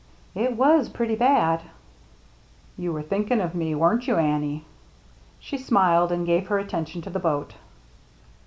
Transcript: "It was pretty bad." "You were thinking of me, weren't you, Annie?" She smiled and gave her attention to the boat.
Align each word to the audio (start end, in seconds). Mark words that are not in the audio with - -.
"It 0.45 0.57
was 0.57 0.89
pretty 0.89 1.13
bad." 1.15 1.61
"You 2.75 2.91
were 2.91 3.03
thinking 3.03 3.39
of 3.39 3.53
me, 3.53 3.75
weren't 3.75 4.07
you, 4.07 4.15
Annie?" 4.15 4.65
She 5.37 5.59
smiled 5.59 6.11
and 6.11 6.25
gave 6.25 6.47
her 6.47 6.57
attention 6.57 7.03
to 7.03 7.11
the 7.11 7.19
boat. 7.19 7.53